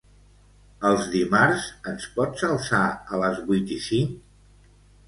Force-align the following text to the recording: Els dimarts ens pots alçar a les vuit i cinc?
Els 0.91 1.03
dimarts 1.15 1.67
ens 1.91 2.09
pots 2.17 2.49
alçar 2.51 2.83
a 3.19 3.25
les 3.27 3.41
vuit 3.53 3.79
i 3.79 3.83
cinc? 3.91 4.19